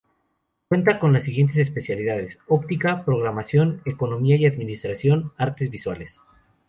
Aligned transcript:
Cuenta 0.67 0.97
con 0.97 1.13
las 1.13 1.25
siguientes 1.25 1.57
especialidades: 1.57 2.39
Óptica, 2.47 3.05
Programación, 3.05 3.83
Economía 3.85 4.35
y 4.35 4.47
Administración, 4.47 5.31
Artes 5.37 5.69
Visuales. 5.69 6.19